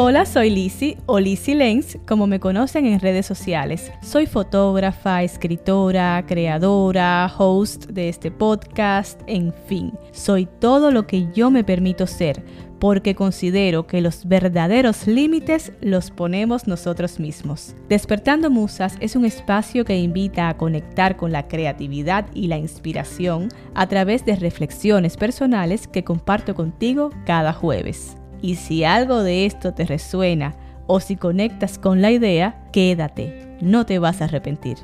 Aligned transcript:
Hola, 0.00 0.26
soy 0.26 0.50
Lizzie 0.50 0.96
o 1.06 1.18
Lizzie 1.18 1.56
Lenz, 1.56 1.98
como 2.06 2.28
me 2.28 2.38
conocen 2.38 2.86
en 2.86 3.00
redes 3.00 3.26
sociales. 3.26 3.90
Soy 4.00 4.26
fotógrafa, 4.26 5.24
escritora, 5.24 6.24
creadora, 6.24 7.28
host 7.36 7.86
de 7.86 8.08
este 8.08 8.30
podcast, 8.30 9.20
en 9.26 9.52
fin, 9.66 9.92
soy 10.12 10.46
todo 10.60 10.92
lo 10.92 11.08
que 11.08 11.26
yo 11.32 11.50
me 11.50 11.64
permito 11.64 12.06
ser, 12.06 12.44
porque 12.78 13.16
considero 13.16 13.88
que 13.88 14.00
los 14.00 14.28
verdaderos 14.28 15.08
límites 15.08 15.72
los 15.80 16.12
ponemos 16.12 16.68
nosotros 16.68 17.18
mismos. 17.18 17.74
Despertando 17.88 18.50
Musas 18.50 18.96
es 19.00 19.16
un 19.16 19.24
espacio 19.24 19.84
que 19.84 19.98
invita 19.98 20.48
a 20.48 20.56
conectar 20.56 21.16
con 21.16 21.32
la 21.32 21.48
creatividad 21.48 22.26
y 22.34 22.46
la 22.46 22.56
inspiración 22.56 23.48
a 23.74 23.88
través 23.88 24.24
de 24.24 24.36
reflexiones 24.36 25.16
personales 25.16 25.88
que 25.88 26.04
comparto 26.04 26.54
contigo 26.54 27.10
cada 27.26 27.52
jueves. 27.52 28.17
Y 28.40 28.56
si 28.56 28.84
algo 28.84 29.22
de 29.22 29.46
esto 29.46 29.74
te 29.74 29.84
resuena 29.84 30.54
o 30.86 31.00
si 31.00 31.16
conectas 31.16 31.78
con 31.78 32.00
la 32.02 32.10
idea, 32.10 32.68
quédate, 32.72 33.56
no 33.60 33.84
te 33.84 33.98
vas 33.98 34.20
a 34.20 34.24
arrepentir. 34.24 34.78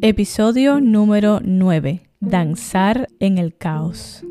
Episodio 0.00 0.80
número 0.80 1.40
9. 1.42 2.02
Danzar 2.20 3.08
en 3.18 3.36
el 3.36 3.56
caos. 3.56 4.24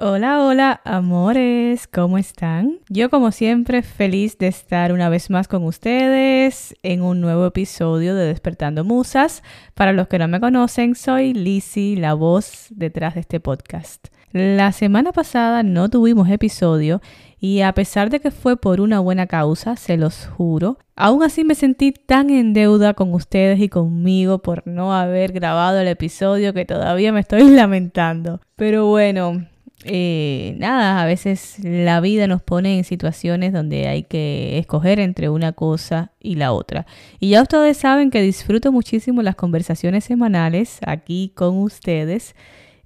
Hola, 0.00 0.44
hola, 0.44 0.80
amores, 0.84 1.88
¿cómo 1.88 2.18
están? 2.18 2.78
Yo 2.88 3.10
como 3.10 3.32
siempre 3.32 3.82
feliz 3.82 4.38
de 4.38 4.46
estar 4.46 4.92
una 4.92 5.08
vez 5.08 5.28
más 5.28 5.48
con 5.48 5.64
ustedes 5.64 6.76
en 6.84 7.02
un 7.02 7.20
nuevo 7.20 7.44
episodio 7.46 8.14
de 8.14 8.26
Despertando 8.26 8.84
Musas. 8.84 9.42
Para 9.74 9.92
los 9.92 10.06
que 10.06 10.20
no 10.20 10.28
me 10.28 10.38
conocen, 10.38 10.94
soy 10.94 11.34
Lizzie, 11.34 11.96
la 11.96 12.14
voz 12.14 12.68
detrás 12.70 13.14
de 13.14 13.22
este 13.22 13.40
podcast. 13.40 14.06
La 14.30 14.70
semana 14.70 15.10
pasada 15.10 15.64
no 15.64 15.88
tuvimos 15.88 16.30
episodio 16.30 17.02
y 17.40 17.62
a 17.62 17.72
pesar 17.72 18.08
de 18.08 18.20
que 18.20 18.30
fue 18.30 18.56
por 18.56 18.80
una 18.80 19.00
buena 19.00 19.26
causa, 19.26 19.74
se 19.74 19.96
los 19.96 20.26
juro, 20.28 20.78
aún 20.94 21.24
así 21.24 21.42
me 21.42 21.56
sentí 21.56 21.90
tan 21.90 22.30
en 22.30 22.52
deuda 22.52 22.94
con 22.94 23.12
ustedes 23.14 23.58
y 23.58 23.68
conmigo 23.68 24.38
por 24.38 24.64
no 24.64 24.94
haber 24.94 25.32
grabado 25.32 25.80
el 25.80 25.88
episodio 25.88 26.54
que 26.54 26.64
todavía 26.64 27.10
me 27.10 27.18
estoy 27.18 27.42
lamentando. 27.50 28.40
Pero 28.54 28.86
bueno, 28.86 29.44
eh, 29.84 30.56
nada, 30.58 31.00
a 31.00 31.06
veces 31.06 31.58
la 31.62 32.00
vida 32.00 32.26
nos 32.26 32.42
pone 32.42 32.78
en 32.78 32.84
situaciones 32.84 33.52
donde 33.52 33.86
hay 33.86 34.02
que 34.02 34.58
escoger 34.58 34.98
entre 34.98 35.28
una 35.28 35.52
cosa 35.52 36.12
y 36.20 36.34
la 36.34 36.52
otra. 36.52 36.86
Y 37.20 37.30
ya 37.30 37.42
ustedes 37.42 37.76
saben 37.76 38.10
que 38.10 38.20
disfruto 38.20 38.72
muchísimo 38.72 39.22
las 39.22 39.36
conversaciones 39.36 40.04
semanales 40.04 40.78
aquí 40.84 41.32
con 41.34 41.58
ustedes. 41.58 42.34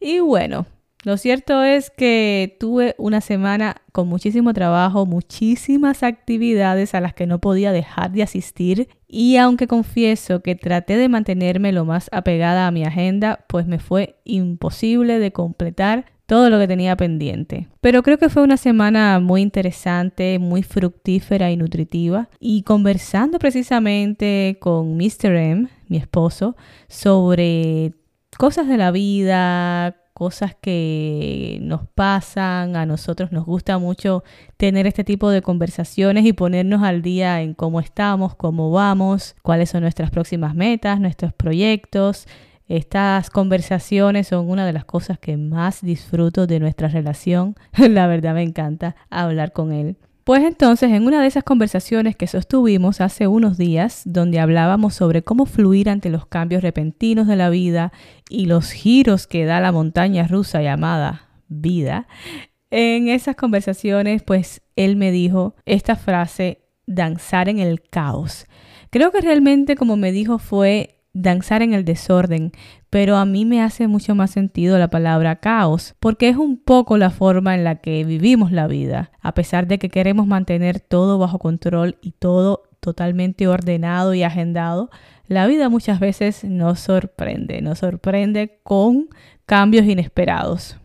Y 0.00 0.20
bueno, 0.20 0.66
lo 1.02 1.16
cierto 1.16 1.62
es 1.62 1.90
que 1.90 2.56
tuve 2.60 2.94
una 2.98 3.20
semana 3.20 3.76
con 3.92 4.08
muchísimo 4.08 4.54
trabajo, 4.54 5.04
muchísimas 5.04 6.02
actividades 6.02 6.94
a 6.94 7.00
las 7.00 7.12
que 7.12 7.26
no 7.26 7.40
podía 7.40 7.72
dejar 7.72 8.12
de 8.12 8.22
asistir 8.22 8.88
y 9.08 9.36
aunque 9.36 9.66
confieso 9.66 10.40
que 10.40 10.54
traté 10.54 10.96
de 10.96 11.08
mantenerme 11.08 11.72
lo 11.72 11.84
más 11.84 12.08
apegada 12.12 12.66
a 12.66 12.70
mi 12.70 12.84
agenda, 12.84 13.44
pues 13.48 13.66
me 13.66 13.78
fue 13.78 14.16
imposible 14.24 15.18
de 15.18 15.32
completar 15.32 16.06
todo 16.26 16.48
lo 16.48 16.58
que 16.58 16.68
tenía 16.68 16.96
pendiente. 16.96 17.68
Pero 17.80 18.02
creo 18.02 18.16
que 18.16 18.30
fue 18.30 18.42
una 18.42 18.56
semana 18.56 19.20
muy 19.20 19.42
interesante, 19.42 20.38
muy 20.38 20.62
fructífera 20.62 21.50
y 21.50 21.58
nutritiva. 21.58 22.30
Y 22.40 22.62
conversando 22.62 23.38
precisamente 23.38 24.56
con 24.58 24.96
Mr. 24.96 25.36
M, 25.36 25.68
mi 25.88 25.98
esposo, 25.98 26.56
sobre 26.88 27.92
cosas 28.38 28.66
de 28.66 28.78
la 28.78 28.92
vida, 28.92 30.01
cosas 30.12 30.54
que 30.60 31.58
nos 31.62 31.86
pasan, 31.88 32.76
a 32.76 32.86
nosotros 32.86 33.32
nos 33.32 33.44
gusta 33.44 33.78
mucho 33.78 34.24
tener 34.56 34.86
este 34.86 35.04
tipo 35.04 35.30
de 35.30 35.42
conversaciones 35.42 36.24
y 36.24 36.32
ponernos 36.32 36.82
al 36.82 37.02
día 37.02 37.40
en 37.42 37.54
cómo 37.54 37.80
estamos, 37.80 38.34
cómo 38.34 38.70
vamos, 38.70 39.34
cuáles 39.42 39.70
son 39.70 39.82
nuestras 39.82 40.10
próximas 40.10 40.54
metas, 40.54 41.00
nuestros 41.00 41.32
proyectos, 41.32 42.26
estas 42.68 43.28
conversaciones 43.28 44.28
son 44.28 44.48
una 44.48 44.64
de 44.64 44.72
las 44.72 44.86
cosas 44.86 45.18
que 45.18 45.36
más 45.36 45.82
disfruto 45.82 46.46
de 46.46 46.58
nuestra 46.58 46.88
relación. 46.88 47.54
La 47.76 48.06
verdad 48.06 48.34
me 48.34 48.42
encanta 48.42 48.96
hablar 49.10 49.52
con 49.52 49.72
él. 49.72 49.98
Pues 50.24 50.44
entonces, 50.44 50.90
en 50.92 51.04
una 51.04 51.20
de 51.20 51.26
esas 51.26 51.42
conversaciones 51.42 52.14
que 52.14 52.28
sostuvimos 52.28 53.00
hace 53.00 53.26
unos 53.26 53.58
días, 53.58 54.02
donde 54.04 54.38
hablábamos 54.38 54.94
sobre 54.94 55.22
cómo 55.22 55.46
fluir 55.46 55.90
ante 55.90 56.10
los 56.10 56.26
cambios 56.26 56.62
repentinos 56.62 57.26
de 57.26 57.36
la 57.36 57.50
vida 57.50 57.92
y 58.28 58.46
los 58.46 58.70
giros 58.70 59.26
que 59.26 59.44
da 59.44 59.60
la 59.60 59.72
montaña 59.72 60.28
rusa 60.28 60.62
llamada 60.62 61.28
vida, 61.48 62.06
en 62.70 63.08
esas 63.08 63.36
conversaciones, 63.36 64.22
pues 64.22 64.62
él 64.76 64.96
me 64.96 65.10
dijo 65.10 65.56
esta 65.66 65.96
frase, 65.96 66.62
danzar 66.86 67.48
en 67.48 67.58
el 67.58 67.82
caos. 67.82 68.46
Creo 68.90 69.10
que 69.10 69.20
realmente 69.20 69.76
como 69.76 69.96
me 69.96 70.12
dijo 70.12 70.38
fue 70.38 71.01
danzar 71.14 71.62
en 71.62 71.74
el 71.74 71.84
desorden, 71.84 72.52
pero 72.90 73.16
a 73.16 73.24
mí 73.24 73.44
me 73.44 73.62
hace 73.62 73.86
mucho 73.86 74.14
más 74.14 74.30
sentido 74.30 74.78
la 74.78 74.88
palabra 74.88 75.36
caos, 75.36 75.94
porque 76.00 76.28
es 76.28 76.36
un 76.36 76.58
poco 76.58 76.96
la 76.98 77.10
forma 77.10 77.54
en 77.54 77.64
la 77.64 77.76
que 77.76 78.04
vivimos 78.04 78.52
la 78.52 78.66
vida, 78.66 79.10
a 79.20 79.34
pesar 79.34 79.66
de 79.66 79.78
que 79.78 79.88
queremos 79.88 80.26
mantener 80.26 80.80
todo 80.80 81.18
bajo 81.18 81.38
control 81.38 81.96
y 82.00 82.12
todo 82.12 82.64
totalmente 82.80 83.46
ordenado 83.46 84.14
y 84.14 84.22
agendado, 84.22 84.90
la 85.28 85.46
vida 85.46 85.68
muchas 85.68 86.00
veces 86.00 86.44
nos 86.44 86.80
sorprende, 86.80 87.62
nos 87.62 87.78
sorprende 87.78 88.58
con 88.62 89.08
cambios 89.46 89.86
inesperados. 89.86 90.76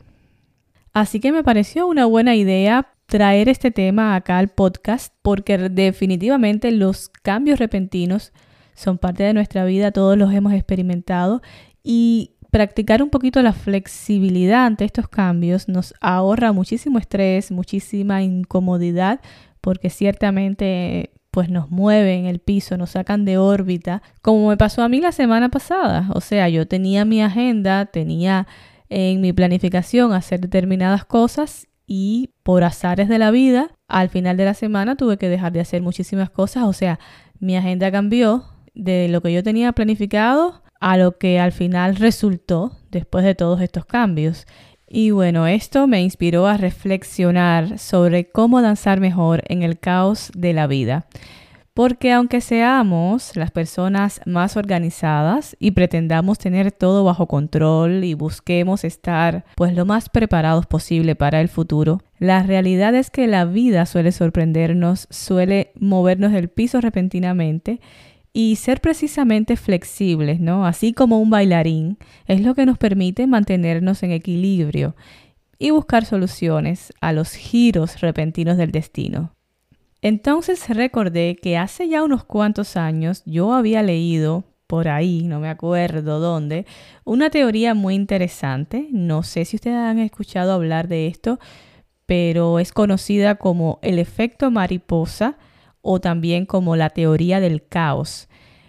Así 0.93 1.19
que 1.19 1.31
me 1.31 1.43
pareció 1.43 1.87
una 1.87 2.05
buena 2.05 2.35
idea 2.35 2.93
traer 3.07 3.49
este 3.49 3.71
tema 3.71 4.15
acá 4.15 4.37
al 4.37 4.49
podcast 4.49 5.13
porque 5.21 5.57
definitivamente 5.57 6.71
los 6.71 7.09
cambios 7.09 7.59
repentinos 7.59 8.33
son 8.77 8.97
parte 8.97 9.23
de 9.23 9.33
nuestra 9.33 9.65
vida, 9.65 9.91
todos 9.91 10.17
los 10.17 10.31
hemos 10.33 10.53
experimentado 10.53 11.41
y 11.83 12.31
practicar 12.51 13.03
un 13.03 13.09
poquito 13.09 13.41
la 13.41 13.53
flexibilidad 13.53 14.65
ante 14.65 14.85
estos 14.85 15.09
cambios 15.09 15.67
nos 15.67 15.93
ahorra 15.99 16.53
muchísimo 16.53 16.99
estrés, 16.99 17.51
muchísima 17.51 18.21
incomodidad, 18.21 19.19
porque 19.61 19.89
ciertamente 19.89 21.11
pues 21.31 21.49
nos 21.49 21.69
mueven 21.69 22.25
el 22.25 22.39
piso, 22.39 22.77
nos 22.77 22.91
sacan 22.91 23.25
de 23.25 23.37
órbita, 23.37 24.01
como 24.21 24.49
me 24.49 24.57
pasó 24.57 24.81
a 24.81 24.89
mí 24.89 25.01
la 25.01 25.11
semana 25.11 25.49
pasada. 25.49 26.09
O 26.13 26.21
sea, 26.21 26.49
yo 26.49 26.67
tenía 26.67 27.03
mi 27.03 27.21
agenda, 27.21 27.85
tenía 27.85 28.47
en 28.89 29.21
mi 29.21 29.33
planificación 29.33 30.13
hacer 30.13 30.39
determinadas 30.39 31.03
cosas 31.05 31.67
y 31.85 32.31
por 32.43 32.63
azares 32.63 33.07
de 33.07 33.17
la 33.17 33.31
vida, 33.31 33.71
al 33.87 34.09
final 34.09 34.37
de 34.37 34.45
la 34.45 34.53
semana 34.53 34.95
tuve 34.95 35.17
que 35.17 35.29
dejar 35.29 35.51
de 35.51 35.61
hacer 35.61 35.81
muchísimas 35.81 36.29
cosas. 36.29 36.63
O 36.63 36.73
sea, 36.73 36.99
mi 37.39 37.55
agenda 37.55 37.91
cambió, 37.91 38.45
de 38.77 39.07
lo 39.09 39.21
que 39.21 39.33
yo 39.33 39.43
tenía 39.43 39.73
planificado 39.73 40.61
a 40.79 40.97
lo 40.97 41.17
que 41.17 41.39
al 41.39 41.51
final 41.51 41.95
resultó 41.95 42.77
después 42.91 43.25
de 43.25 43.35
todos 43.35 43.61
estos 43.61 43.85
cambios. 43.85 44.45
Y 44.87 45.11
bueno, 45.11 45.47
esto 45.47 45.87
me 45.87 46.01
inspiró 46.01 46.47
a 46.47 46.57
reflexionar 46.57 47.77
sobre 47.79 48.29
cómo 48.29 48.61
danzar 48.61 48.99
mejor 48.99 49.43
en 49.47 49.63
el 49.63 49.79
caos 49.79 50.31
de 50.33 50.53
la 50.53 50.67
vida. 50.67 51.07
Porque 51.73 52.11
aunque 52.11 52.41
seamos 52.41 53.35
las 53.35 53.51
personas 53.51 54.21
más 54.25 54.57
organizadas 54.57 55.55
y 55.59 55.71
pretendamos 55.71 56.39
tener 56.39 56.71
todo 56.71 57.03
bajo 57.03 57.27
control 57.27 58.03
y 58.03 58.15
busquemos 58.15 58.83
estar 58.83 59.45
pues 59.55 59.75
lo 59.75 59.85
más 59.85 60.09
preparados 60.09 60.65
posible 60.65 61.15
para 61.15 61.39
el 61.39 61.49
futuro, 61.49 62.01
la 62.17 62.41
realidad 62.41 62.95
es 62.95 63.11
que 63.11 63.27
la 63.27 63.45
vida 63.45 63.85
suele 63.85 64.11
sorprendernos, 64.11 65.07
suele 65.11 65.71
movernos 65.75 66.31
del 66.31 66.49
piso 66.49 66.81
repentinamente 66.81 67.79
y 68.39 68.55
ser 68.57 68.81
precisamente 68.81 69.55
flexibles, 69.55 70.39
¿no? 70.39 70.67
Así 70.67 70.93
como 70.93 71.19
un 71.19 71.31
bailarín, 71.31 71.97
es 72.27 72.41
lo 72.41 72.53
que 72.53 72.67
nos 72.67 72.77
permite 72.77 73.25
mantenernos 73.25 74.03
en 74.03 74.11
equilibrio 74.11 74.95
y 75.57 75.71
buscar 75.71 76.05
soluciones 76.05 76.93
a 77.01 77.13
los 77.13 77.31
giros 77.31 77.99
repentinos 77.99 78.57
del 78.57 78.71
destino. 78.71 79.33
Entonces 80.03 80.69
recordé 80.69 81.35
que 81.41 81.57
hace 81.57 81.89
ya 81.89 82.03
unos 82.03 82.25
cuantos 82.25 82.77
años 82.77 83.23
yo 83.25 83.53
había 83.55 83.81
leído 83.81 84.43
por 84.67 84.87
ahí, 84.87 85.23
no 85.23 85.39
me 85.39 85.49
acuerdo 85.49 86.19
dónde, 86.19 86.67
una 87.05 87.31
teoría 87.31 87.73
muy 87.73 87.95
interesante. 87.95 88.87
No 88.91 89.23
sé 89.23 89.45
si 89.45 89.55
ustedes 89.55 89.77
han 89.77 89.97
escuchado 89.97 90.53
hablar 90.53 90.87
de 90.87 91.07
esto, 91.07 91.39
pero 92.05 92.59
es 92.59 92.71
conocida 92.71 93.33
como 93.33 93.79
el 93.81 93.97
efecto 93.97 94.51
mariposa 94.51 95.39
o 95.81 96.01
también 96.01 96.45
como 96.45 96.75
la 96.75 96.89
teoría 96.89 97.39
del 97.39 97.65
caos. 97.65 98.27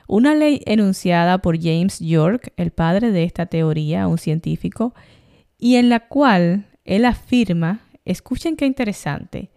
Una 0.08 0.34
ley 0.34 0.62
enunciada 0.64 1.36
por 1.38 1.60
James 1.60 2.00
York, 2.00 2.54
el 2.56 2.70
padre 2.70 3.12
de 3.12 3.24
esta 3.24 3.44
teoría, 3.44 4.08
un 4.08 4.16
científico, 4.16 4.94
y 5.58 5.76
en 5.76 5.90
la 5.90 6.08
cual 6.08 6.66
él 6.86 7.04
afirma, 7.04 7.80
escuchen 8.06 8.56
qué 8.56 8.64
interesante, 8.64 9.50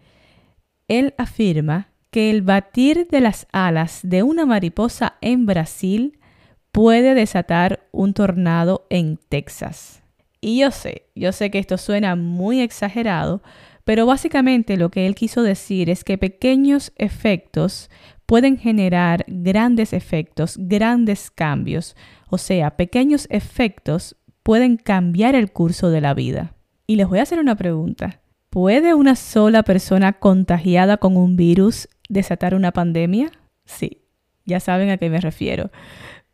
él 0.88 1.14
afirma 1.16 1.88
que 2.10 2.30
el 2.30 2.42
batir 2.42 3.08
de 3.10 3.22
las 3.22 3.46
alas 3.50 4.00
de 4.02 4.22
una 4.22 4.44
mariposa 4.44 5.14
en 5.22 5.46
Brasil 5.46 6.18
puede 6.70 7.14
desatar 7.14 7.88
un 7.90 8.12
tornado 8.12 8.86
en 8.90 9.18
Texas. 9.30 10.02
Y 10.42 10.58
yo 10.58 10.70
sé, 10.70 11.06
yo 11.14 11.32
sé 11.32 11.50
que 11.50 11.60
esto 11.60 11.78
suena 11.78 12.14
muy 12.14 12.60
exagerado, 12.60 13.42
pero 13.84 14.04
básicamente 14.04 14.76
lo 14.76 14.90
que 14.90 15.06
él 15.06 15.14
quiso 15.14 15.42
decir 15.42 15.88
es 15.88 16.04
que 16.04 16.18
pequeños 16.18 16.92
efectos 16.96 17.88
pueden 18.32 18.56
generar 18.56 19.26
grandes 19.28 19.92
efectos, 19.92 20.56
grandes 20.58 21.30
cambios. 21.30 21.94
O 22.30 22.38
sea, 22.38 22.78
pequeños 22.78 23.26
efectos 23.28 24.16
pueden 24.42 24.78
cambiar 24.78 25.34
el 25.34 25.52
curso 25.52 25.90
de 25.90 26.00
la 26.00 26.14
vida. 26.14 26.54
Y 26.86 26.96
les 26.96 27.06
voy 27.06 27.18
a 27.18 27.24
hacer 27.24 27.38
una 27.38 27.56
pregunta. 27.56 28.22
¿Puede 28.48 28.94
una 28.94 29.16
sola 29.16 29.64
persona 29.64 30.14
contagiada 30.14 30.96
con 30.96 31.18
un 31.18 31.36
virus 31.36 31.90
desatar 32.08 32.54
una 32.54 32.72
pandemia? 32.72 33.30
Sí, 33.66 34.00
ya 34.46 34.60
saben 34.60 34.88
a 34.88 34.96
qué 34.96 35.10
me 35.10 35.20
refiero. 35.20 35.70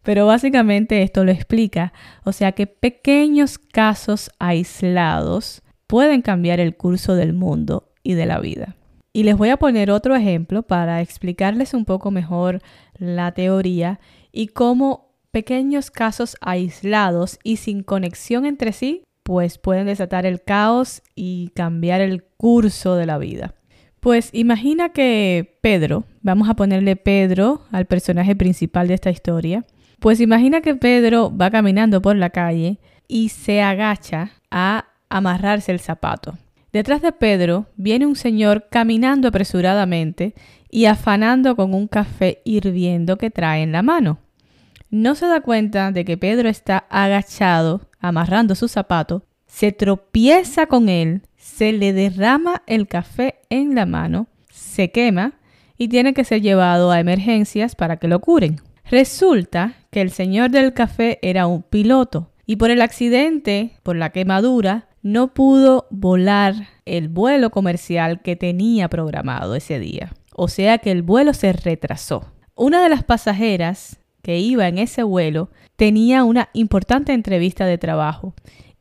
Pero 0.04 0.24
básicamente 0.24 1.02
esto 1.02 1.24
lo 1.24 1.32
explica. 1.32 1.92
O 2.22 2.30
sea 2.30 2.52
que 2.52 2.68
pequeños 2.68 3.58
casos 3.58 4.30
aislados 4.38 5.62
pueden 5.88 6.22
cambiar 6.22 6.60
el 6.60 6.76
curso 6.76 7.16
del 7.16 7.32
mundo 7.32 7.90
y 8.04 8.14
de 8.14 8.26
la 8.26 8.38
vida. 8.38 8.77
Y 9.12 9.22
les 9.22 9.36
voy 9.36 9.48
a 9.48 9.56
poner 9.56 9.90
otro 9.90 10.14
ejemplo 10.14 10.62
para 10.62 11.00
explicarles 11.00 11.74
un 11.74 11.84
poco 11.84 12.10
mejor 12.10 12.60
la 12.98 13.32
teoría 13.32 14.00
y 14.32 14.48
cómo 14.48 15.08
pequeños 15.30 15.90
casos 15.90 16.36
aislados 16.40 17.38
y 17.42 17.56
sin 17.56 17.82
conexión 17.82 18.46
entre 18.46 18.72
sí, 18.72 19.02
pues 19.22 19.58
pueden 19.58 19.86
desatar 19.86 20.24
el 20.26 20.42
caos 20.42 21.02
y 21.14 21.50
cambiar 21.54 22.00
el 22.00 22.24
curso 22.24 22.94
de 22.96 23.06
la 23.06 23.18
vida. 23.18 23.54
Pues 24.00 24.30
imagina 24.32 24.90
que 24.90 25.58
Pedro, 25.60 26.04
vamos 26.22 26.48
a 26.48 26.54
ponerle 26.54 26.96
Pedro 26.96 27.62
al 27.72 27.86
personaje 27.86 28.36
principal 28.36 28.88
de 28.88 28.94
esta 28.94 29.10
historia, 29.10 29.66
pues 29.98 30.20
imagina 30.20 30.60
que 30.60 30.76
Pedro 30.76 31.36
va 31.36 31.50
caminando 31.50 32.00
por 32.00 32.16
la 32.16 32.30
calle 32.30 32.78
y 33.08 33.30
se 33.30 33.60
agacha 33.62 34.30
a 34.50 34.86
amarrarse 35.08 35.72
el 35.72 35.80
zapato. 35.80 36.38
Detrás 36.78 37.02
de 37.02 37.10
Pedro 37.10 37.66
viene 37.74 38.06
un 38.06 38.14
señor 38.14 38.68
caminando 38.70 39.26
apresuradamente 39.26 40.36
y 40.70 40.84
afanando 40.84 41.56
con 41.56 41.74
un 41.74 41.88
café 41.88 42.40
hirviendo 42.44 43.18
que 43.18 43.30
trae 43.30 43.64
en 43.64 43.72
la 43.72 43.82
mano. 43.82 44.20
No 44.88 45.16
se 45.16 45.26
da 45.26 45.40
cuenta 45.40 45.90
de 45.90 46.04
que 46.04 46.16
Pedro 46.16 46.48
está 46.48 46.86
agachado, 46.88 47.88
amarrando 47.98 48.54
su 48.54 48.68
zapato, 48.68 49.24
se 49.48 49.72
tropieza 49.72 50.66
con 50.66 50.88
él, 50.88 51.22
se 51.36 51.72
le 51.72 51.92
derrama 51.92 52.62
el 52.68 52.86
café 52.86 53.40
en 53.50 53.74
la 53.74 53.84
mano, 53.84 54.28
se 54.48 54.92
quema 54.92 55.32
y 55.78 55.88
tiene 55.88 56.14
que 56.14 56.22
ser 56.22 56.42
llevado 56.42 56.92
a 56.92 57.00
emergencias 57.00 57.74
para 57.74 57.96
que 57.96 58.06
lo 58.06 58.20
curen. 58.20 58.60
Resulta 58.88 59.74
que 59.90 60.00
el 60.00 60.12
señor 60.12 60.50
del 60.50 60.74
café 60.74 61.18
era 61.22 61.48
un 61.48 61.64
piloto 61.64 62.30
y 62.46 62.54
por 62.54 62.70
el 62.70 62.82
accidente, 62.82 63.72
por 63.82 63.96
la 63.96 64.10
quemadura, 64.10 64.87
no 65.02 65.34
pudo 65.34 65.86
volar 65.90 66.54
el 66.84 67.08
vuelo 67.08 67.50
comercial 67.50 68.22
que 68.22 68.36
tenía 68.36 68.88
programado 68.88 69.54
ese 69.54 69.78
día. 69.78 70.12
O 70.34 70.48
sea 70.48 70.78
que 70.78 70.90
el 70.90 71.02
vuelo 71.02 71.34
se 71.34 71.52
retrasó. 71.52 72.32
Una 72.54 72.82
de 72.82 72.88
las 72.88 73.04
pasajeras 73.04 74.00
que 74.22 74.38
iba 74.38 74.68
en 74.68 74.78
ese 74.78 75.02
vuelo 75.02 75.50
tenía 75.76 76.24
una 76.24 76.48
importante 76.52 77.12
entrevista 77.12 77.66
de 77.66 77.78
trabajo 77.78 78.34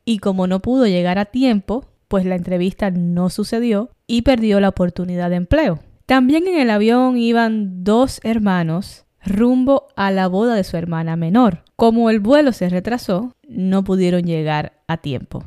y 0.04 0.20
como 0.20 0.48
no 0.48 0.62
pudo 0.62 0.88
llegar 0.88 1.20
a 1.20 1.26
tiempo, 1.26 1.86
pues 2.08 2.26
la 2.26 2.36
entrevista 2.36 2.92
no 2.92 3.30
sucedió 3.30 3.92
y 4.08 4.22
perdió 4.22 4.60
la 4.60 4.70
oportunidad 4.70 5.30
de 5.30 5.36
empleo. 5.36 5.80
También 6.06 6.48
en 6.48 6.58
el 6.58 6.70
avión 6.70 7.18
iban 7.18 7.84
dos 7.84 8.22
hermanos 8.24 9.06
rumbo 9.26 9.88
a 9.96 10.12
la 10.12 10.28
boda 10.28 10.56
de 10.56 10.64
su 10.64 10.78
hermana 10.78 11.16
menor. 11.16 11.64
Como 11.76 12.10
el 12.10 12.20
vuelo 12.20 12.54
se 12.54 12.70
retrasó, 12.70 13.34
no 13.48 13.84
pudieron 13.84 14.24
llegar 14.24 14.82
a 14.88 14.98
tiempo. 14.98 15.44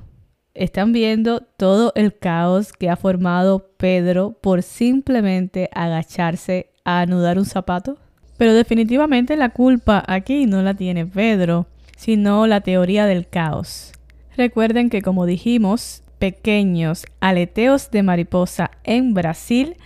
Están 0.61 0.93
viendo 0.93 1.41
todo 1.57 1.91
el 1.95 2.19
caos 2.19 2.75
que 2.75 2.91
ha 2.91 2.97
formado 2.97 3.71
Pedro 3.79 4.37
por 4.43 4.63
simplemente 4.63 5.71
agacharse 5.73 6.69
a 6.85 7.01
anudar 7.01 7.39
un 7.39 7.47
zapato. 7.47 7.97
Pero 8.37 8.53
definitivamente 8.53 9.39
la 9.39 9.49
culpa 9.49 10.05
aquí 10.07 10.45
no 10.45 10.61
la 10.61 10.75
tiene 10.75 11.07
Pedro, 11.07 11.67
sino 11.97 12.47
la 12.47 12.61
teoría 12.61 13.07
del 13.07 13.27
caos. 13.27 13.93
Recuerden 14.37 14.91
que 14.91 15.01
como 15.01 15.25
dijimos, 15.25 16.03
pequeños 16.19 17.07
aleteos 17.21 17.91
de 17.91 18.03
mariposa 18.03 18.71
en 18.85 19.15
Brasil 19.15 19.77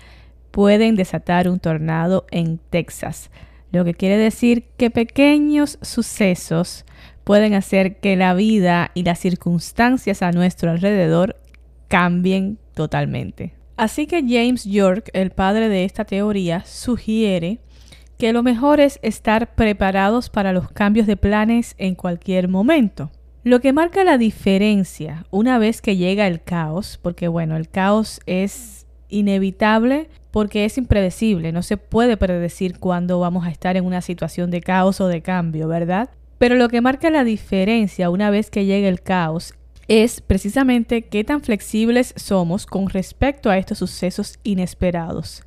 pueden 0.50 0.96
desatar 0.96 1.48
un 1.48 1.60
tornado 1.60 2.26
en 2.32 2.58
Texas 2.58 3.30
lo 3.74 3.84
que 3.84 3.94
quiere 3.94 4.16
decir 4.16 4.64
que 4.76 4.90
pequeños 4.90 5.78
sucesos 5.82 6.84
pueden 7.24 7.54
hacer 7.54 7.96
que 7.96 8.16
la 8.16 8.34
vida 8.34 8.90
y 8.94 9.02
las 9.02 9.18
circunstancias 9.18 10.22
a 10.22 10.30
nuestro 10.30 10.70
alrededor 10.70 11.36
cambien 11.88 12.58
totalmente. 12.74 13.54
Así 13.76 14.06
que 14.06 14.22
James 14.22 14.64
York, 14.64 15.10
el 15.14 15.30
padre 15.30 15.68
de 15.68 15.84
esta 15.84 16.04
teoría, 16.04 16.64
sugiere 16.64 17.58
que 18.18 18.32
lo 18.32 18.42
mejor 18.42 18.78
es 18.78 19.00
estar 19.02 19.54
preparados 19.54 20.30
para 20.30 20.52
los 20.52 20.70
cambios 20.70 21.06
de 21.06 21.16
planes 21.16 21.74
en 21.78 21.94
cualquier 21.94 22.48
momento. 22.48 23.10
Lo 23.42 23.60
que 23.60 23.72
marca 23.72 24.04
la 24.04 24.16
diferencia 24.16 25.26
una 25.30 25.58
vez 25.58 25.82
que 25.82 25.96
llega 25.96 26.26
el 26.26 26.42
caos, 26.42 26.98
porque 27.02 27.28
bueno, 27.28 27.56
el 27.56 27.68
caos 27.68 28.20
es 28.26 28.86
inevitable 29.08 30.08
porque 30.30 30.64
es 30.64 30.78
impredecible, 30.78 31.52
no 31.52 31.62
se 31.62 31.76
puede 31.76 32.16
predecir 32.16 32.78
cuándo 32.78 33.20
vamos 33.20 33.46
a 33.46 33.50
estar 33.50 33.76
en 33.76 33.84
una 33.84 34.00
situación 34.00 34.50
de 34.50 34.60
caos 34.60 35.00
o 35.00 35.08
de 35.08 35.20
cambio, 35.20 35.68
¿verdad? 35.68 36.10
Pero 36.38 36.56
lo 36.56 36.68
que 36.68 36.80
marca 36.80 37.10
la 37.10 37.24
diferencia 37.24 38.10
una 38.10 38.30
vez 38.30 38.50
que 38.50 38.64
llegue 38.64 38.88
el 38.88 39.02
caos 39.02 39.54
es 39.88 40.20
precisamente 40.20 41.02
qué 41.02 41.24
tan 41.24 41.42
flexibles 41.42 42.14
somos 42.16 42.66
con 42.66 42.88
respecto 42.88 43.50
a 43.50 43.58
estos 43.58 43.78
sucesos 43.78 44.38
inesperados 44.42 45.42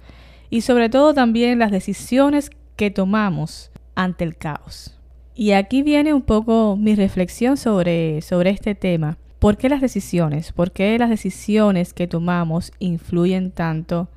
y 0.50 0.62
sobre 0.62 0.90
todo 0.90 1.14
también 1.14 1.60
las 1.60 1.72
decisiones 1.72 2.52
que 2.76 2.92
tomamos 2.92 3.72
ante 3.96 4.24
el 4.24 4.38
caos. 4.38 4.94
Y 5.36 5.52
aquí 5.52 5.84
viene 5.84 6.14
un 6.14 6.22
poco 6.22 6.78
mi 6.78 6.96
reflexión 6.96 7.58
sobre, 7.58 8.22
sobre 8.22 8.52
este 8.52 8.76
tema. 8.76 9.18
¿Por 9.40 9.58
qué 9.58 9.70
las 9.70 9.82
decisiones? 9.82 10.52
¿Por 10.52 10.72
qué 10.72 10.98
las 10.98 11.10
decisiones 11.10 11.94
que 11.94 12.08
tomamos 12.08 12.72
influyen 12.80 13.52
tanto 13.52 14.08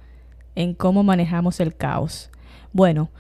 en 0.55 0.75
cómo 0.75 1.03
manejamos 1.03 1.61
el 1.61 1.75
caos? 1.75 2.31
Bueno, 2.73 3.11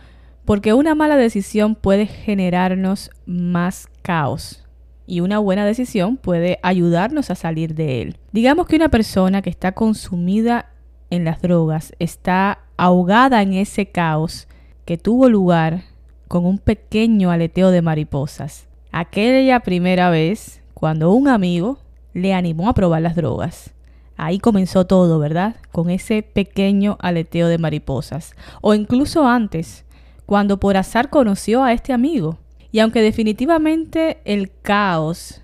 porque 0.51 0.75
una 0.75 0.97
mala 0.97 1.17
decisión 1.17 1.77
puede 1.77 2.07
generarnos 2.07 3.13
más 3.25 3.87
caos 4.03 4.67
y 5.07 5.21
una 5.21 5.39
buena 5.39 5.65
decisión 5.65 6.17
puede 6.17 6.59
ayudarnos 6.65 7.31
a 7.31 7.37
salir 7.37 7.77
de 7.77 8.03
él. 8.03 8.17
Digamos 8.33 8.67
que 8.67 8.75
una 8.75 8.89
persona 8.89 9.43
que 9.43 9.51
está 9.51 9.71
consumida 9.71 10.71
en 11.09 11.25
las 11.25 11.41
drogas 11.41 11.93
está 12.01 12.63
ahogada 12.77 13.43
en 13.43 13.53
ese 13.53 13.87
caos 13.87 14.49
que 14.87 14.99
tuvo 14.99 15.29
lugar 15.29 15.85
con 16.27 16.45
un 16.45 16.59
pequeño 16.59 17.31
aleteo 17.31 17.71
de 17.71 17.83
mariposas. 17.83 18.67
Aquella 18.91 19.61
primera 19.61 20.11
vez 20.11 20.63
cuando 20.75 21.13
un 21.13 21.29
amigo 21.29 21.79
le 22.13 22.35
animó 22.35 22.69
a 22.69 22.75
probar 22.75 23.03
las 23.03 23.15
drogas. 23.15 23.73
Ahí 24.17 24.41
comenzó 24.41 24.85
todo, 24.85 25.21
¿verdad? 25.21 25.55
Con 25.71 25.91
ese 25.91 26.25
pequeño 26.25 26.99
aleteo 26.99 27.47
de 27.47 27.59
mariposas. 27.59 28.35
O 28.61 28.75
incluso 28.75 29.29
antes, 29.29 29.85
cuando 30.31 30.61
por 30.61 30.77
azar 30.77 31.11
conoció 31.11 31.65
a 31.65 31.73
este 31.73 31.93
amigo. 31.93 32.39
Y 32.71 32.79
aunque 32.79 33.03
definitivamente 33.03 34.19
el 34.25 34.53
caos 34.63 35.43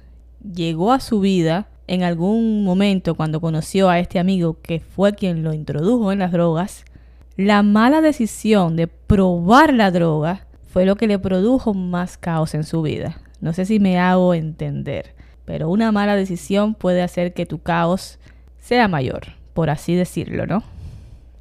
llegó 0.54 0.92
a 0.92 1.00
su 1.00 1.18
vida 1.18 1.66
en 1.88 2.04
algún 2.04 2.62
momento 2.62 3.16
cuando 3.16 3.40
conoció 3.40 3.88
a 3.90 3.98
este 3.98 4.20
amigo 4.20 4.60
que 4.62 4.78
fue 4.78 5.14
quien 5.14 5.42
lo 5.42 5.52
introdujo 5.52 6.12
en 6.12 6.20
las 6.20 6.30
drogas, 6.30 6.84
la 7.36 7.64
mala 7.64 8.00
decisión 8.00 8.76
de 8.76 8.86
probar 8.86 9.74
la 9.74 9.90
droga 9.90 10.46
fue 10.68 10.86
lo 10.86 10.94
que 10.94 11.08
le 11.08 11.18
produjo 11.18 11.74
más 11.74 12.16
caos 12.16 12.54
en 12.54 12.62
su 12.62 12.80
vida. 12.82 13.18
No 13.40 13.54
sé 13.54 13.64
si 13.64 13.80
me 13.80 13.98
hago 13.98 14.34
entender, 14.34 15.16
pero 15.44 15.68
una 15.68 15.90
mala 15.90 16.14
decisión 16.14 16.74
puede 16.74 17.02
hacer 17.02 17.34
que 17.34 17.44
tu 17.44 17.58
caos 17.60 18.20
sea 18.60 18.86
mayor, 18.86 19.32
por 19.52 19.68
así 19.68 19.96
decirlo, 19.96 20.46
¿no? 20.46 20.75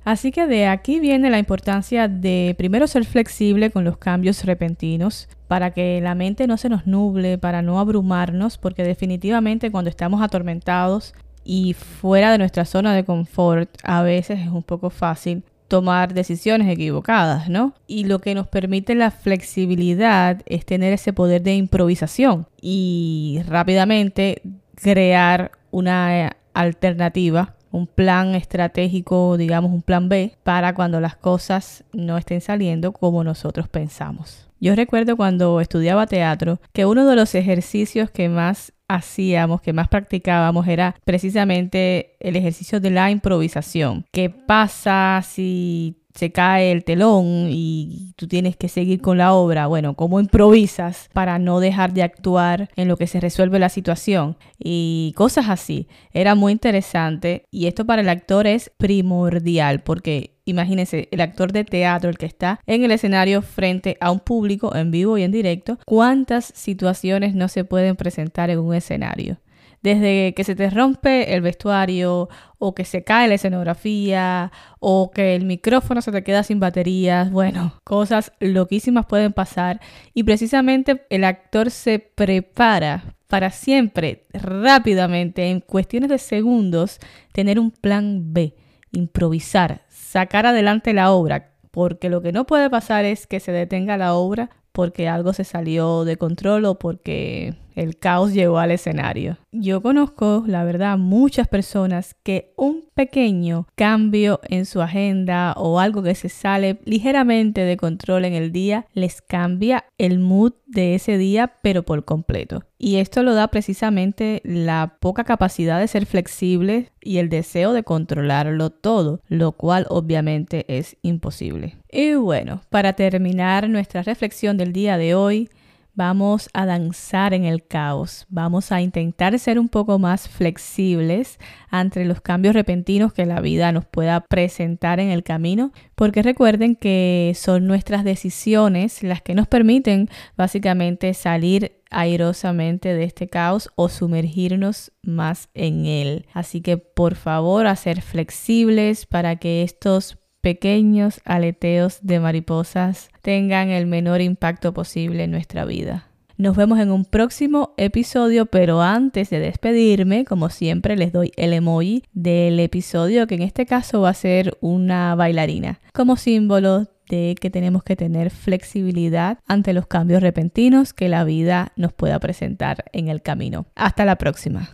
Así 0.05 0.31
que 0.31 0.45
de 0.45 0.67
aquí 0.67 1.00
viene 1.00 1.31
la 1.31 1.39
importancia 1.39 2.07
de 2.07 2.53
primero 2.59 2.85
ser 2.85 3.05
flexible 3.05 3.71
con 3.71 3.83
los 3.83 3.97
cambios 3.97 4.45
repentinos 4.45 5.27
para 5.47 5.71
que 5.71 6.00
la 6.00 6.13
mente 6.13 6.45
no 6.45 6.57
se 6.57 6.69
nos 6.69 6.85
nuble, 6.85 7.39
para 7.39 7.63
no 7.63 7.79
abrumarnos, 7.79 8.59
porque 8.59 8.83
definitivamente 8.83 9.71
cuando 9.71 9.89
estamos 9.89 10.21
atormentados 10.21 11.15
y 11.43 11.74
fuera 11.74 12.31
de 12.31 12.38
nuestra 12.38 12.65
zona 12.65 12.93
de 12.93 13.03
confort, 13.03 13.69
a 13.83 14.03
veces 14.03 14.39
es 14.41 14.47
un 14.47 14.62
poco 14.62 14.91
fácil 14.91 15.43
tomar 15.67 16.13
decisiones 16.13 16.67
equivocadas, 16.71 17.50
¿no? 17.50 17.74
Y 17.88 18.03
lo 18.03 18.19
que 18.19 18.35
nos 18.35 18.47
permite 18.47 18.93
la 18.93 19.09
flexibilidad 19.09 20.43
es 20.45 20.65
tener 20.65 20.93
ese 20.93 21.13
poder 21.13 21.41
de 21.41 21.55
improvisación 21.55 22.45
y 22.62 23.41
rápidamente 23.47 24.43
crear 24.75 25.51
una 25.71 26.38
alternativa, 26.53 27.55
un 27.75 27.88
plan 27.88 28.36
estratégico, 28.36 29.38
digamos 29.38 29.72
un 29.72 29.82
plan 29.82 30.10
B, 30.10 30.36
para 30.44 30.74
cuando 30.74 31.01
las 31.01 31.15
cosas 31.15 31.84
no 31.94 32.17
estén 32.17 32.41
saliendo 32.41 32.94
como 32.94 33.24
nosotros 33.24 33.67
pensamos. 33.67 34.50
Yo 34.60 34.75
recuerdo 34.75 35.17
cuando 35.17 35.60
estudiaba 35.60 36.08
teatro 36.08 36.60
que 36.74 36.86
uno 36.86 37.05
de 37.05 37.15
los 37.15 37.36
ejercicios 37.36 38.10
que 38.10 38.29
más 38.29 38.72
hacíamos, 38.88 39.62
que 39.62 39.74
más 39.74 39.89
practicábamos, 39.89 40.67
era 40.67 40.96
precisamente 41.03 42.15
el 42.20 42.36
ejercicio 42.36 42.79
de 42.79 42.91
la 42.91 43.12
improvisación. 43.12 44.05
¿Qué 44.12 44.29
pasa 44.29 45.22
si 45.24 46.04
se 46.15 46.31
cae 46.31 46.72
el 46.72 46.84
telón 46.84 47.48
y 47.50 48.13
tú 48.15 48.27
tienes 48.27 48.55
que 48.55 48.69
seguir 48.69 49.01
con 49.01 49.17
la 49.17 49.34
obra. 49.34 49.67
Bueno, 49.67 49.95
¿cómo 49.95 50.19
improvisas 50.19 51.10
para 51.13 51.38
no 51.39 51.60
dejar 51.60 51.93
de 51.93 52.03
actuar 52.03 52.69
en 52.75 52.88
lo 52.88 52.98
que 52.98 53.07
se 53.07 53.19
resuelve 53.19 53.60
la 53.60 53.69
situación? 53.69 54.38
Y 54.57 55.13
cosas 55.15 55.50
así. 55.50 55.88
Era 56.12 56.34
muy 56.34 56.53
interesante 56.53 57.45
y 57.51 57.67
esto 57.67 57.86
para 57.86 58.01
el 58.01 58.10
actor 58.10 58.48
es 58.48 58.72
primordial 58.77 59.84
porque 59.84 60.36
Imagínense, 60.48 61.07
el 61.10 61.22
actor 61.22 61.51
de 61.51 61.63
teatro, 61.63 62.07
el 62.07 62.19
que 62.19 62.27
está 62.27 62.60
en 62.67 62.84
el 62.84 62.91
escenario 62.91 63.41
frente 63.41 63.98
a 64.00 64.12
un 64.12 64.19
público 64.19 64.75
en 64.75 64.91
vivo 64.91 65.17
y 65.17 65.24
en 65.24 65.31
directo, 65.31 65.79
¿cuántas 65.88 66.45
situaciones 66.45 67.34
no 67.34 67.48
se 67.48 67.63
pueden 67.63 67.95
presentar 67.95 68.51
en 68.51 68.60
un 68.60 68.75
escenario? 68.75 69.39
Desde 69.85 70.33
que 70.33 70.43
se 70.43 70.55
te 70.55 70.67
rompe 70.71 71.35
el 71.35 71.41
vestuario 71.41 72.27
o 72.57 72.73
que 72.73 72.85
se 72.85 73.03
cae 73.03 73.27
la 73.27 73.35
escenografía 73.35 74.51
o 74.79 75.11
que 75.11 75.35
el 75.35 75.45
micrófono 75.45 76.01
se 76.01 76.11
te 76.11 76.23
queda 76.23 76.41
sin 76.41 76.59
baterías. 76.59 77.29
Bueno, 77.29 77.79
cosas 77.83 78.31
loquísimas 78.39 79.05
pueden 79.05 79.31
pasar 79.31 79.79
y 80.15 80.23
precisamente 80.23 81.05
el 81.11 81.23
actor 81.23 81.69
se 81.69 81.99
prepara 81.99 83.13
para 83.27 83.51
siempre, 83.51 84.25
rápidamente, 84.33 85.51
en 85.51 85.59
cuestiones 85.59 86.09
de 86.09 86.17
segundos, 86.17 86.97
tener 87.31 87.59
un 87.59 87.69
plan 87.69 88.33
B, 88.33 88.55
improvisar, 88.91 89.83
sacar 89.87 90.47
adelante 90.47 90.93
la 90.93 91.11
obra, 91.11 91.51
porque 91.69 92.09
lo 92.09 92.23
que 92.23 92.31
no 92.31 92.47
puede 92.47 92.71
pasar 92.71 93.05
es 93.05 93.27
que 93.27 93.39
se 93.39 93.51
detenga 93.51 93.97
la 93.97 94.15
obra 94.15 94.49
porque 94.71 95.07
algo 95.07 95.31
se 95.31 95.43
salió 95.43 96.05
de 96.05 96.17
control 96.17 96.65
o 96.65 96.79
porque 96.79 97.53
el 97.75 97.98
caos 97.98 98.34
llegó 98.34 98.60
al 98.60 98.72
escenario. 98.72 99.38
Yo 99.51 99.82
conozco, 99.82 100.44
la 100.48 100.63
verdad, 100.63 100.98
muchas 100.98 101.48
personas 101.48 102.15
que 102.24 102.53
un 102.58 102.86
pequeño 102.94 103.67
cambio 103.75 104.39
en 104.50 104.65
su 104.65 104.82
agenda 104.82 105.53
o 105.58 105.79
algo 105.79 106.01
que 106.01 106.15
se 106.15 106.29
sale 106.29 106.79
ligeramente 106.86 107.62
de 107.62 107.77
control 107.77 108.25
en 108.25 108.34
el 108.34 108.51
día 108.51 108.86
les 108.94 109.22
cambia 109.22 109.86
el 109.98 110.20
mood 110.20 110.53
de 110.65 110.96
ese 110.96 111.17
día, 111.17 111.53
pero 111.62 111.84
por 111.84 112.05
completo. 112.05 112.63
Y 112.77 112.98
esto 112.98 113.24
lo 113.24 113.34
da 113.34 113.48
precisamente 113.48 114.41
la 114.44 114.98
poca 115.00 115.24
capacidad 115.24 115.79
de 115.79 115.88
ser 115.88 116.05
flexible 116.05 116.91
y 117.01 117.17
el 117.20 117.29
deseo 117.29 117.72
de 117.74 117.84
controlarlo 117.84 118.70
todo, 118.70 119.22
lo 119.27 119.53
cual 119.53 119.86
obviamente 119.89 120.65
es 120.67 120.98
imposible. 121.01 121.77
Y 121.91 122.15
bueno, 122.15 122.62
para 122.70 122.94
terminar 122.94 123.70
nuestra 123.70 124.01
reflexión 124.03 124.58
del 124.58 124.74
día 124.74 124.98
de 124.98 125.15
hoy, 125.15 125.50
Vamos 125.97 126.49
a 126.53 126.65
danzar 126.65 127.33
en 127.33 127.45
el 127.45 127.65
caos, 127.65 128.25
vamos 128.27 128.73
a 128.73 128.81
intentar 128.81 129.39
ser 129.39 129.57
un 129.57 129.69
poco 129.69 129.97
más 129.97 130.27
flexibles 130.27 131.39
ante 131.69 132.03
los 132.03 132.19
cambios 132.19 132.53
repentinos 132.53 133.13
que 133.13 133.25
la 133.25 133.39
vida 133.39 133.71
nos 133.71 133.85
pueda 133.85 134.19
presentar 134.19 134.99
en 134.99 135.09
el 135.09 135.23
camino, 135.23 135.71
porque 135.95 136.21
recuerden 136.21 136.75
que 136.75 137.31
son 137.35 137.65
nuestras 137.65 138.03
decisiones 138.03 139.03
las 139.03 139.21
que 139.21 139.35
nos 139.35 139.47
permiten 139.47 140.09
básicamente 140.35 141.13
salir 141.13 141.81
airosamente 141.89 142.93
de 142.93 143.05
este 143.05 143.29
caos 143.29 143.69
o 143.75 143.87
sumergirnos 143.87 144.91
más 145.01 145.47
en 145.53 145.85
él. 145.85 146.25
Así 146.33 146.59
que 146.59 146.77
por 146.77 147.15
favor 147.15 147.67
a 147.67 147.75
ser 147.77 148.01
flexibles 148.01 149.05
para 149.05 149.37
que 149.37 149.63
estos 149.63 150.17
pequeños 150.41 151.21
aleteos 151.23 151.99
de 152.01 152.19
mariposas 152.19 153.09
tengan 153.25 153.70
el 153.70 153.88
menor 153.88 154.22
impacto 154.22 154.72
posible 154.72 155.24
en 155.24 155.32
nuestra 155.32 155.65
vida. 155.65 156.10
Nos 156.38 156.55
vemos 156.55 156.79
en 156.79 156.91
un 156.91 157.05
próximo 157.05 157.74
episodio, 157.75 158.46
pero 158.46 158.84
antes 158.84 159.32
de 159.32 159.39
despedirme, 159.39 160.25
como 160.25 160.51
siempre, 160.51 160.96
les 160.96 161.12
doy 161.12 161.32
el 161.36 161.53
emoji 161.53 162.03
del 162.13 162.60
episodio, 162.60 163.25
que 163.25 163.34
en 163.34 163.41
este 163.41 163.65
caso 163.65 164.01
va 164.01 164.10
a 164.10 164.13
ser 164.13 164.55
una 164.62 165.15
bailarina, 165.15 165.79
como 165.91 166.17
símbolo 166.17 166.86
de 167.10 167.36
que 167.41 167.50
tenemos 167.50 167.82
que 167.84 167.96
tener 167.96 168.29
flexibilidad 168.29 169.39
ante 169.48 169.74
los 169.74 169.88
cambios 169.88 170.22
repentinos 170.22 170.94
que 170.94 171.10
la 171.10 171.24
vida 171.24 171.72
nos 171.77 171.94
pueda 171.94 172.20
presentar 172.20 172.86
en 172.94 173.08
el 173.08 173.24
camino. 173.24 173.65
Hasta 173.74 174.05
la 174.05 174.17
próxima. 174.20 174.70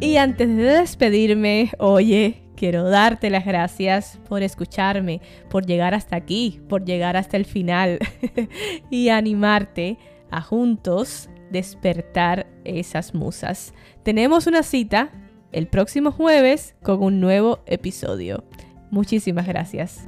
Y 0.00 0.16
antes 0.16 0.48
de 0.48 0.64
despedirme, 0.64 1.70
oye, 1.78 2.47
quiero 2.58 2.90
darte 2.90 3.30
las 3.30 3.46
gracias 3.46 4.18
por 4.28 4.42
escucharme, 4.42 5.20
por 5.48 5.64
llegar 5.64 5.94
hasta 5.94 6.16
aquí, 6.16 6.60
por 6.68 6.84
llegar 6.84 7.16
hasta 7.16 7.36
el 7.36 7.44
final 7.44 8.00
y 8.90 9.10
animarte 9.10 9.96
a 10.30 10.42
juntos 10.42 11.30
despertar 11.50 12.46
esas 12.64 13.14
musas. 13.14 13.72
Tenemos 14.02 14.46
una 14.46 14.62
cita 14.62 15.10
el 15.52 15.68
próximo 15.68 16.10
jueves 16.10 16.74
con 16.82 17.02
un 17.02 17.20
nuevo 17.20 17.60
episodio. 17.66 18.44
Muchísimas 18.90 19.46
gracias. 19.46 20.06